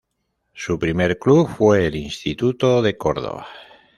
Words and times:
Su 0.55 0.79
primer 0.79 1.19
club 1.19 1.47
fue 1.47 1.85
el 1.85 1.95
Instituto 1.95 2.81
de 2.81 2.97
Cordoba. 2.97 3.45